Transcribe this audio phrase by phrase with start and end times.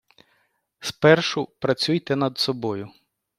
[0.89, 2.91] Спершу працюйте над собою.